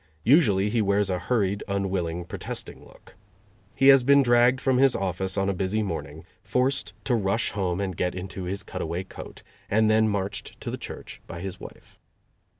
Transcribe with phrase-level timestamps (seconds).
[0.23, 3.15] Usually he wears a hurried, unwilling, protesting look.
[3.75, 7.79] He has been dragged from his office on a busy morning, forced to rush home
[7.79, 11.59] and get into his cut away coat, and then marched to the church by his
[11.59, 11.99] wife.